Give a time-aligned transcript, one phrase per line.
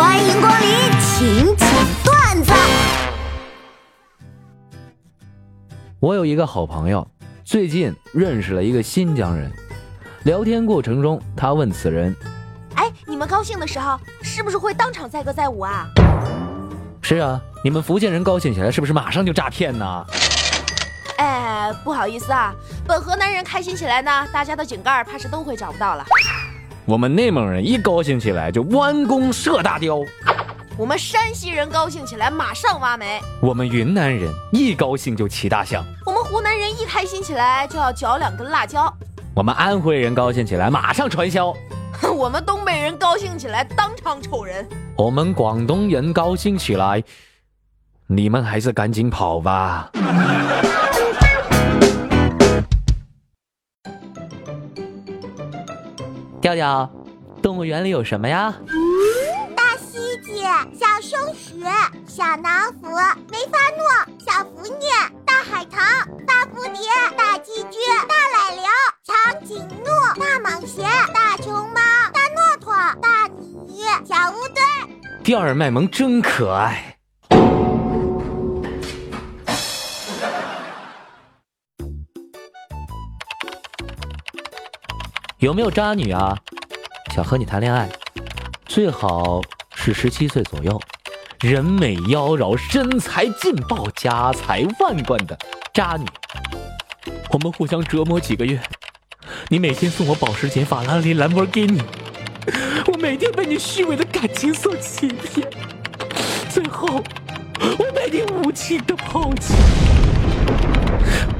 [0.00, 1.68] 欢迎光临，请讲
[2.02, 2.52] 段子。
[5.98, 7.06] 我有一个好朋友，
[7.44, 9.52] 最近认识了一个新疆人。
[10.22, 12.16] 聊天过程中，他问此人
[12.76, 15.86] ：“哎，你们高兴的时候，是不是会当场载歌载舞啊
[17.02, 20.06] ？”“是啊，你们福建人高兴起来，是不是马上就诈骗呢
[21.18, 22.54] ？”“哎，不好意思啊，
[22.86, 26.02] 本河南人开心起来呢，大家的井盖怕是都会找不到了。
[26.90, 30.00] ”“我们内蒙人一高兴起来就弯弓射大雕。
[30.76, 33.20] ”“我们山西人高兴起来马上挖煤。
[33.40, 35.84] ”“我们云南人一高兴就骑大象。
[36.04, 38.92] ”“我们湖南人一开心起来就要嚼两根辣椒。”
[39.36, 41.52] 我们安徽人高兴起来，马上传销；
[42.12, 44.64] 我们东北人高兴起来，当场瞅人；
[44.96, 47.04] 我们广东人高兴起来，
[48.08, 49.92] 你们还是赶紧跑吧。
[56.40, 56.90] 调调，
[57.42, 58.54] 动物园里有什么呀？
[59.54, 60.42] 大蜥蜴、
[60.74, 61.60] 小松鼠、
[62.06, 62.96] 小老虎、
[63.30, 63.82] 梅花鹿、
[64.24, 64.88] 小福鸟、
[65.26, 65.78] 大海棠、
[66.26, 66.80] 大蝴蝶、
[67.16, 68.62] 大寄居、大奶牛。
[69.04, 70.82] 长颈鹿、大蟒蛇、
[71.12, 71.80] 大熊猫、
[72.12, 75.22] 大骆驼、大鲤鱼、小乌龟。
[75.22, 76.89] 第二卖萌真可爱。
[85.40, 86.36] 有没有渣女啊？
[87.14, 87.88] 想和你谈恋爱，
[88.66, 89.40] 最好
[89.74, 90.78] 是十七岁左右，
[91.40, 95.38] 人美妖娆、身材劲爆、家财万贯的
[95.72, 96.04] 渣女。
[97.30, 98.60] 我们互相折磨几个月。
[99.48, 101.80] 你每天送我保时捷、法拉利、兰博基尼，
[102.86, 105.48] 我每天被你虚伪的感情所欺骗，
[106.50, 107.02] 最后
[107.78, 109.54] 我被你无情的抛弃。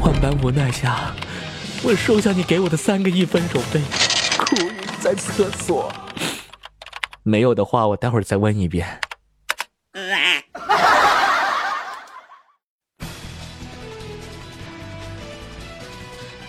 [0.00, 1.14] 万般无奈下，
[1.86, 3.78] 我收下你给我的三个一分手费，
[4.38, 5.92] 哭晕在厕所。
[7.22, 8.98] 没有的话，我待会儿再问一遍。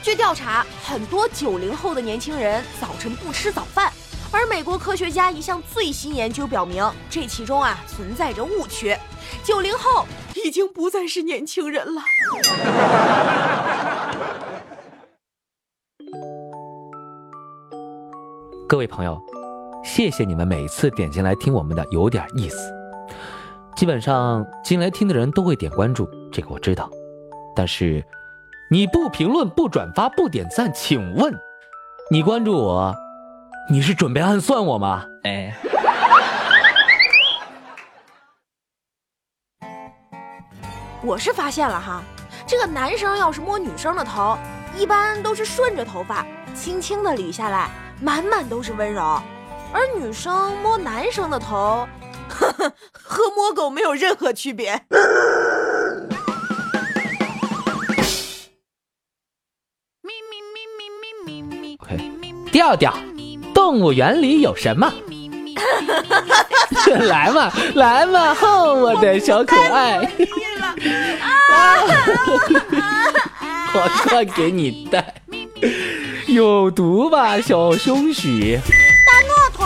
[0.02, 3.92] 据调查，很多九零后的年轻人早晨不吃早饭，
[4.32, 8.98] 而美国科学家一项最新研究表明，这其中啊存在着误区，
[9.44, 12.02] 九零后已经不再是年轻人了。
[18.68, 19.22] 各位朋友，
[19.84, 22.58] 谢谢你们每次点进来听我们的有点意思。
[23.76, 26.90] 基本上进来听的人都会点关注，这个我知道，
[27.56, 28.04] 但是。
[28.72, 31.32] 你不评论、不转发、不点赞，请问，
[32.10, 32.96] 你关注我，
[33.70, 35.06] 你是准备暗算我吗？
[35.24, 35.56] 哎，
[41.04, 42.02] 我是发现了哈，
[42.48, 44.36] 这个男生要是摸女生的头，
[44.76, 47.70] 一般都是顺着头发轻轻的捋下来，
[48.02, 49.22] 满满都是温柔；
[49.74, 51.88] 而女生摸男生的头，
[52.30, 54.82] 呵呵，和摸狗没有任何区别。
[62.52, 62.94] 调调，
[63.54, 64.92] 动物园里有什么？
[67.08, 70.00] 来嘛，来嘛，吼，我的小可爱！
[73.74, 75.14] 我快 给你带，
[76.36, 78.28] 有毒吧，小松鼠？
[78.28, 79.66] 大骆驼，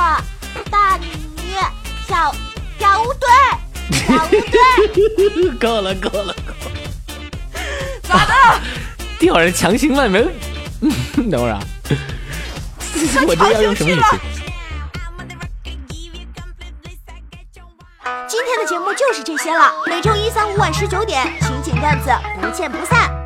[0.70, 1.08] 大鲤
[1.38, 1.58] 鱼，
[2.08, 2.32] 小
[2.78, 3.28] 小乌龟，
[3.98, 5.50] 小乌龟。
[5.60, 6.36] 够了，够了，够了！
[8.04, 8.34] 咋的？
[9.18, 10.32] 调人 强行卖萌，
[11.32, 11.60] 等会儿啊。
[13.28, 14.20] 我这要用什么语气？
[18.28, 19.72] 今天的节目就是这些了。
[19.88, 23.19] 每周一、三、五晚十九点，情景段子不见不散。